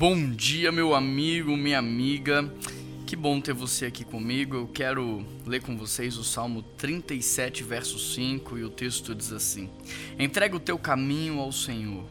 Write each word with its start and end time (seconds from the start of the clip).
Bom 0.00 0.30
dia, 0.30 0.72
meu 0.72 0.94
amigo, 0.94 1.54
minha 1.58 1.78
amiga. 1.78 2.50
Que 3.06 3.14
bom 3.14 3.38
ter 3.38 3.52
você 3.52 3.84
aqui 3.84 4.02
comigo. 4.02 4.56
Eu 4.56 4.66
quero 4.66 5.22
ler 5.44 5.60
com 5.60 5.76
vocês 5.76 6.16
o 6.16 6.24
Salmo 6.24 6.62
37, 6.78 7.62
verso 7.62 7.98
5, 7.98 8.56
e 8.56 8.64
o 8.64 8.70
texto 8.70 9.14
diz 9.14 9.30
assim: 9.30 9.68
Entrega 10.18 10.56
o 10.56 10.58
teu 10.58 10.78
caminho 10.78 11.38
ao 11.38 11.52
Senhor, 11.52 12.06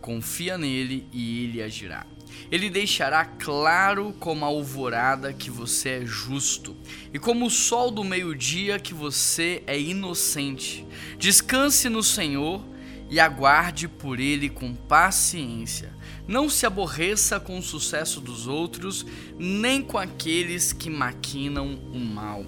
confia 0.00 0.56
nele 0.56 1.06
e 1.12 1.44
ele 1.44 1.62
agirá. 1.62 2.06
Ele 2.50 2.70
deixará 2.70 3.26
claro 3.26 4.14
como 4.18 4.42
a 4.46 4.48
alvorada 4.48 5.30
que 5.30 5.50
você 5.50 6.00
é 6.00 6.06
justo, 6.06 6.74
e 7.12 7.18
como 7.18 7.44
o 7.44 7.50
sol 7.50 7.90
do 7.90 8.02
meio-dia 8.02 8.78
que 8.78 8.94
você 8.94 9.62
é 9.66 9.78
inocente. 9.78 10.86
Descanse 11.18 11.90
no 11.90 12.02
Senhor 12.02 12.64
e 13.14 13.20
aguarde 13.20 13.86
por 13.86 14.18
ele 14.18 14.48
com 14.48 14.74
paciência. 14.74 15.92
Não 16.26 16.50
se 16.50 16.66
aborreça 16.66 17.38
com 17.38 17.56
o 17.56 17.62
sucesso 17.62 18.20
dos 18.20 18.48
outros, 18.48 19.06
nem 19.38 19.80
com 19.80 19.96
aqueles 19.96 20.72
que 20.72 20.90
maquinam 20.90 21.78
o 21.92 21.98
mal. 22.00 22.44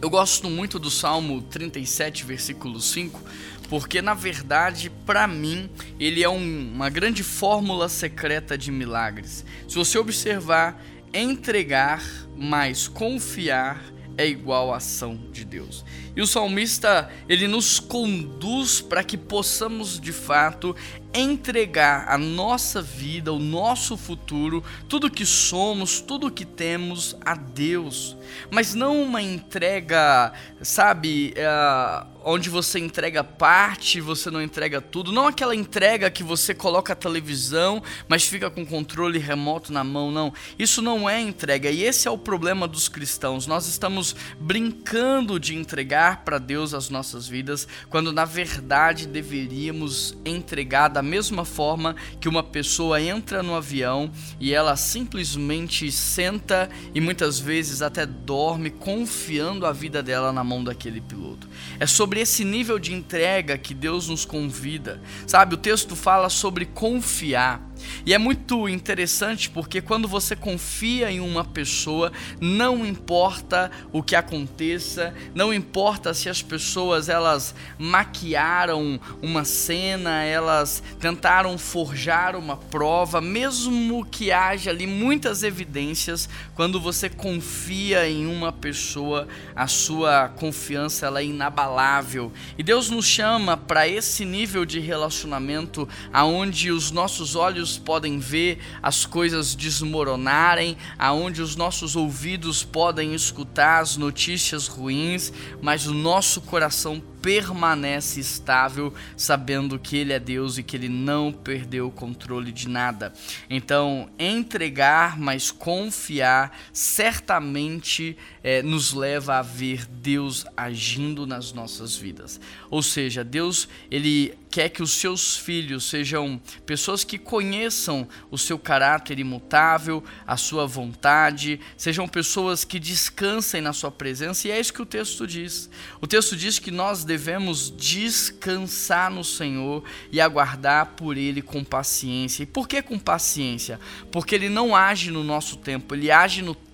Eu 0.00 0.08
gosto 0.08 0.48
muito 0.48 0.78
do 0.78 0.90
Salmo 0.90 1.42
37, 1.42 2.24
versículo 2.24 2.80
5, 2.80 3.20
porque 3.68 4.00
na 4.00 4.14
verdade, 4.14 4.88
para 5.04 5.28
mim, 5.28 5.68
ele 6.00 6.22
é 6.22 6.28
um, 6.28 6.72
uma 6.72 6.88
grande 6.88 7.22
fórmula 7.22 7.86
secreta 7.86 8.56
de 8.56 8.72
milagres. 8.72 9.44
Se 9.68 9.74
você 9.74 9.98
observar, 9.98 10.82
entregar 11.12 12.02
mais 12.34 12.88
confiar 12.88 13.84
é 14.16 14.26
igual 14.26 14.72
à 14.72 14.76
ação 14.76 15.18
de 15.32 15.44
Deus. 15.44 15.84
E 16.14 16.20
o 16.20 16.26
salmista, 16.26 17.10
ele 17.28 17.48
nos 17.48 17.80
conduz 17.80 18.80
para 18.80 19.02
que 19.02 19.16
possamos 19.16 19.98
de 19.98 20.12
fato 20.12 20.76
entregar 21.14 22.06
a 22.08 22.16
nossa 22.16 22.80
vida, 22.80 23.32
o 23.32 23.38
nosso 23.38 23.96
futuro, 23.96 24.64
tudo 24.88 25.10
que 25.10 25.26
somos, 25.26 26.00
tudo 26.00 26.30
que 26.30 26.44
temos 26.44 27.16
a 27.24 27.34
Deus. 27.34 28.16
Mas 28.50 28.74
não 28.74 29.02
uma 29.02 29.20
entrega, 29.20 30.32
sabe, 30.62 31.34
é, 31.36 32.06
onde 32.24 32.48
você 32.48 32.78
entrega 32.78 33.22
parte, 33.22 34.00
você 34.00 34.30
não 34.30 34.42
entrega 34.42 34.80
tudo. 34.80 35.12
Não 35.12 35.26
aquela 35.26 35.54
entrega 35.54 36.10
que 36.10 36.22
você 36.22 36.54
coloca 36.54 36.92
a 36.92 36.96
televisão, 36.96 37.82
mas 38.08 38.26
fica 38.26 38.50
com 38.50 38.64
controle 38.64 39.18
remoto 39.18 39.72
na 39.72 39.84
mão, 39.84 40.10
não. 40.10 40.32
Isso 40.58 40.80
não 40.80 41.08
é 41.08 41.20
entrega. 41.20 41.70
E 41.70 41.82
esse 41.82 42.08
é 42.08 42.10
o 42.10 42.18
problema 42.18 42.66
dos 42.66 42.88
cristãos. 42.88 43.46
Nós 43.46 43.66
estamos 43.66 44.14
brincando 44.38 45.38
de 45.38 45.54
entregar 45.54 46.24
para 46.24 46.38
Deus 46.38 46.74
as 46.74 46.88
nossas 46.88 47.26
vidas, 47.26 47.66
quando 47.90 48.12
na 48.12 48.24
verdade 48.24 49.06
deveríamos 49.06 50.16
entregar 50.24 50.88
da 50.88 51.01
mesma 51.02 51.44
forma 51.44 51.96
que 52.20 52.28
uma 52.28 52.42
pessoa 52.42 53.00
entra 53.00 53.42
no 53.42 53.54
avião 53.54 54.10
e 54.38 54.54
ela 54.54 54.76
simplesmente 54.76 55.90
senta 55.90 56.68
e 56.94 57.00
muitas 57.00 57.38
vezes 57.38 57.82
até 57.82 58.06
dorme 58.06 58.70
confiando 58.70 59.66
a 59.66 59.72
vida 59.72 60.02
dela 60.02 60.32
na 60.32 60.44
mão 60.44 60.62
daquele 60.62 61.00
piloto. 61.00 61.48
É 61.78 61.86
sobre 61.86 62.20
esse 62.20 62.44
nível 62.44 62.78
de 62.78 62.92
entrega 62.92 63.58
que 63.58 63.74
Deus 63.74 64.08
nos 64.08 64.24
convida. 64.24 65.00
Sabe, 65.26 65.54
o 65.54 65.58
texto 65.58 65.96
fala 65.96 66.28
sobre 66.28 66.66
confiar. 66.66 67.71
E 68.04 68.12
é 68.12 68.18
muito 68.18 68.68
interessante 68.68 69.48
porque 69.50 69.80
quando 69.80 70.08
você 70.08 70.34
confia 70.34 71.10
em 71.10 71.20
uma 71.20 71.44
pessoa, 71.44 72.12
não 72.40 72.84
importa 72.84 73.70
o 73.92 74.02
que 74.02 74.16
aconteça, 74.16 75.14
não 75.34 75.52
importa 75.52 76.14
se 76.14 76.28
as 76.28 76.42
pessoas 76.42 77.08
elas 77.08 77.54
maquiaram 77.78 79.00
uma 79.20 79.44
cena, 79.44 80.22
elas 80.24 80.82
tentaram 81.00 81.56
forjar 81.58 82.36
uma 82.36 82.56
prova, 82.56 83.20
mesmo 83.20 84.04
que 84.04 84.32
haja 84.32 84.70
ali 84.70 84.86
muitas 84.86 85.42
evidências, 85.42 86.28
quando 86.54 86.80
você 86.80 87.08
confia 87.08 88.08
em 88.08 88.26
uma 88.26 88.52
pessoa, 88.52 89.28
a 89.54 89.66
sua 89.66 90.28
confiança 90.28 91.06
ela 91.06 91.20
é 91.20 91.24
inabalável. 91.24 92.32
E 92.58 92.62
Deus 92.62 92.90
nos 92.90 93.06
chama 93.06 93.56
para 93.56 93.86
esse 93.86 94.24
nível 94.24 94.64
de 94.64 94.80
relacionamento 94.80 95.88
aonde 96.12 96.70
os 96.70 96.90
nossos 96.90 97.36
olhos 97.36 97.71
podem 97.78 98.18
ver 98.18 98.58
as 98.82 99.06
coisas 99.06 99.54
desmoronarem, 99.54 100.76
aonde 100.98 101.42
os 101.42 101.56
nossos 101.56 101.96
ouvidos 101.96 102.62
podem 102.62 103.14
escutar 103.14 103.80
as 103.80 103.96
notícias 103.96 104.66
ruins, 104.66 105.32
mas 105.60 105.86
o 105.86 105.94
nosso 105.94 106.40
coração 106.40 107.02
permanece 107.22 108.20
estável, 108.20 108.92
sabendo 109.16 109.78
que 109.78 109.96
Ele 109.96 110.12
é 110.12 110.18
Deus 110.18 110.58
e 110.58 110.62
que 110.62 110.76
Ele 110.76 110.88
não 110.88 111.32
perdeu 111.32 111.86
o 111.86 111.90
controle 111.92 112.50
de 112.50 112.68
nada. 112.68 113.12
Então, 113.48 114.10
entregar, 114.18 115.18
mas 115.18 115.52
confiar, 115.52 116.58
certamente 116.72 118.16
é, 118.42 118.62
nos 118.62 118.92
leva 118.92 119.36
a 119.36 119.42
ver 119.42 119.86
Deus 119.86 120.44
agindo 120.56 121.26
nas 121.26 121.52
nossas 121.52 121.96
vidas. 121.96 122.40
Ou 122.68 122.82
seja, 122.82 123.22
Deus 123.22 123.68
ele 123.90 124.34
quer 124.52 124.68
que 124.68 124.82
os 124.82 124.90
seus 124.90 125.34
filhos 125.34 125.84
sejam 125.84 126.38
pessoas 126.66 127.04
que 127.04 127.16
conheçam 127.16 128.06
o 128.30 128.36
seu 128.36 128.58
caráter 128.58 129.18
imutável, 129.18 130.04
a 130.26 130.36
sua 130.36 130.66
vontade, 130.66 131.58
sejam 131.74 132.06
pessoas 132.06 132.62
que 132.62 132.78
descansem 132.78 133.62
na 133.62 133.72
sua 133.72 133.90
presença, 133.90 134.46
e 134.46 134.50
é 134.50 134.60
isso 134.60 134.74
que 134.74 134.82
o 134.82 134.86
texto 134.86 135.26
diz. 135.26 135.70
O 136.02 136.06
texto 136.06 136.36
diz 136.36 136.58
que 136.58 136.70
nós 136.70 137.02
devemos 137.12 137.70
descansar 137.70 139.10
no 139.10 139.22
Senhor 139.22 139.84
e 140.10 140.18
aguardar 140.18 140.94
por 140.96 141.18
Ele 141.18 141.42
com 141.42 141.62
paciência. 141.62 142.44
E 142.44 142.46
por 142.46 142.66
que 142.66 142.80
com 142.80 142.98
paciência? 142.98 143.78
Porque 144.10 144.34
Ele 144.34 144.48
não 144.48 144.74
age 144.74 145.10
no 145.10 145.22
nosso 145.22 145.58
tempo, 145.58 145.94
Ele 145.94 146.10
age 146.10 146.40
no 146.40 146.54
tempo 146.54 146.71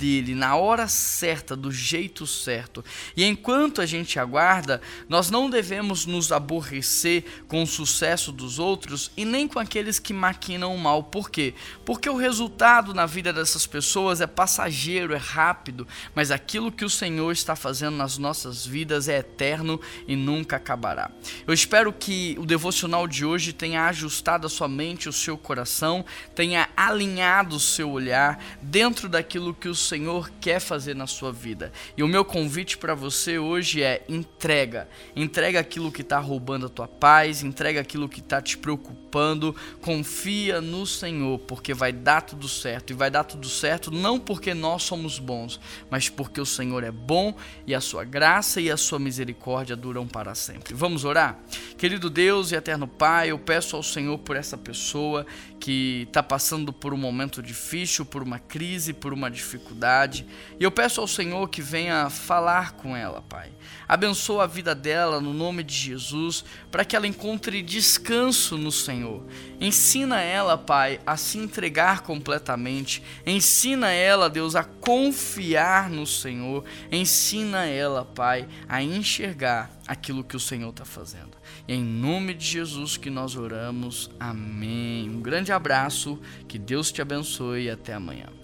dele, 0.00 0.34
na 0.34 0.56
hora 0.56 0.88
certa, 0.88 1.54
do 1.54 1.70
jeito 1.70 2.26
certo. 2.26 2.82
E 3.14 3.22
enquanto 3.22 3.82
a 3.82 3.86
gente 3.86 4.18
aguarda, 4.18 4.80
nós 5.06 5.30
não 5.30 5.50
devemos 5.50 6.06
nos 6.06 6.32
aborrecer 6.32 7.24
com 7.46 7.62
o 7.62 7.66
sucesso 7.66 8.32
dos 8.32 8.58
outros 8.58 9.10
e 9.14 9.26
nem 9.26 9.46
com 9.46 9.58
aqueles 9.58 9.98
que 9.98 10.14
maquinam 10.14 10.74
o 10.74 10.78
mal. 10.78 11.04
Por 11.04 11.28
quê? 11.28 11.52
Porque 11.84 12.08
o 12.08 12.16
resultado 12.16 12.94
na 12.94 13.04
vida 13.04 13.30
dessas 13.30 13.66
pessoas 13.66 14.22
é 14.22 14.26
passageiro, 14.26 15.12
é 15.12 15.18
rápido, 15.18 15.86
mas 16.14 16.30
aquilo 16.30 16.72
que 16.72 16.84
o 16.84 16.90
Senhor 16.90 17.30
está 17.30 17.54
fazendo 17.54 17.96
nas 17.96 18.16
nossas 18.16 18.64
vidas 18.64 19.06
é 19.06 19.18
eterno 19.18 19.78
e 20.08 20.16
nunca 20.16 20.56
acabará. 20.56 21.10
Eu 21.46 21.52
espero 21.52 21.92
que 21.92 22.36
o 22.38 22.46
devocional 22.46 23.06
de 23.06 23.24
hoje 23.24 23.52
tenha 23.52 23.84
ajustado 23.86 24.46
a 24.46 24.50
sua 24.50 24.68
mente, 24.68 25.08
o 25.08 25.12
seu 25.12 25.36
coração, 25.36 26.04
tenha 26.34 26.70
alinhado 26.74 27.56
o 27.56 27.60
seu 27.60 27.90
olhar 27.90 28.42
dentro 28.62 29.08
daquilo 29.20 29.52
que 29.52 29.68
o 29.68 29.74
Senhor 29.74 30.30
quer 30.40 30.60
fazer 30.60 30.96
na 30.96 31.06
sua 31.06 31.30
vida. 31.30 31.70
E 31.96 32.02
o 32.02 32.08
meu 32.08 32.24
convite 32.24 32.78
para 32.78 32.94
você 32.94 33.38
hoje 33.38 33.82
é 33.82 34.02
entrega. 34.08 34.88
Entrega 35.14 35.60
aquilo 35.60 35.92
que 35.92 36.00
está 36.00 36.18
roubando 36.18 36.66
a 36.66 36.68
tua 36.70 36.88
paz, 36.88 37.42
entrega 37.42 37.80
aquilo 37.80 38.08
que 38.08 38.20
está 38.20 38.40
te 38.40 38.56
preocupando. 38.56 39.54
Confia 39.82 40.62
no 40.62 40.86
Senhor, 40.86 41.38
porque 41.40 41.74
vai 41.74 41.92
dar 41.92 42.22
tudo 42.22 42.48
certo. 42.48 42.90
E 42.90 42.94
vai 42.94 43.10
dar 43.10 43.24
tudo 43.24 43.46
certo 43.48 43.90
não 43.90 44.18
porque 44.18 44.54
nós 44.54 44.82
somos 44.84 45.18
bons, 45.18 45.60
mas 45.90 46.08
porque 46.08 46.40
o 46.40 46.46
Senhor 46.46 46.82
é 46.82 46.90
bom 46.90 47.36
e 47.66 47.74
a 47.74 47.80
sua 47.80 48.04
graça 48.04 48.60
e 48.60 48.70
a 48.70 48.76
sua 48.76 48.98
misericórdia 48.98 49.76
duram 49.76 50.08
para 50.08 50.34
sempre. 50.34 50.72
Vamos 50.72 51.04
orar? 51.04 51.38
Querido 51.76 52.08
Deus 52.08 52.52
e 52.52 52.54
eterno 52.54 52.88
Pai, 52.88 53.30
eu 53.30 53.38
peço 53.38 53.76
ao 53.76 53.82
Senhor 53.82 54.16
por 54.18 54.36
essa 54.36 54.56
pessoa 54.56 55.26
que 55.60 56.06
está 56.08 56.22
passando 56.22 56.72
por 56.72 56.94
um 56.94 56.96
momento 56.96 57.42
difícil, 57.42 58.06
por 58.06 58.22
uma 58.22 58.38
crise, 58.38 58.94
por 59.00 59.12
uma 59.12 59.30
dificuldade. 59.30 60.26
E 60.58 60.62
eu 60.62 60.70
peço 60.70 61.00
ao 61.00 61.08
Senhor 61.08 61.48
que 61.48 61.62
venha 61.62 62.10
falar 62.10 62.72
com 62.72 62.96
ela, 62.96 63.22
Pai. 63.22 63.50
Abençoa 63.88 64.44
a 64.44 64.46
vida 64.46 64.74
dela 64.74 65.20
no 65.20 65.32
nome 65.32 65.64
de 65.64 65.74
Jesus, 65.74 66.44
para 66.70 66.84
que 66.84 66.94
ela 66.94 67.06
encontre 67.06 67.62
descanso 67.62 68.56
no 68.56 68.70
Senhor. 68.70 69.26
Ensina 69.60 70.20
ela, 70.20 70.56
Pai, 70.56 71.00
a 71.04 71.16
se 71.16 71.38
entregar 71.38 72.02
completamente. 72.02 73.02
Ensina 73.26 73.90
ela, 73.90 74.30
Deus, 74.30 74.54
a 74.54 74.62
confiar 74.62 75.90
no 75.90 76.06
Senhor. 76.06 76.64
Ensina 76.92 77.66
ela, 77.66 78.04
Pai, 78.04 78.46
a 78.68 78.82
enxergar 78.82 79.70
aquilo 79.88 80.22
que 80.22 80.36
o 80.36 80.40
Senhor 80.40 80.70
está 80.70 80.84
fazendo. 80.84 81.36
E 81.66 81.74
em 81.74 81.82
nome 81.82 82.34
de 82.34 82.46
Jesus 82.46 82.96
que 82.96 83.10
nós 83.10 83.34
oramos. 83.34 84.10
Amém. 84.20 85.10
Um 85.10 85.20
grande 85.20 85.52
abraço, 85.52 86.18
que 86.46 86.58
Deus 86.58 86.92
te 86.92 87.02
abençoe 87.02 87.64
e 87.64 87.70
até 87.70 87.94
amanhã. 87.94 88.39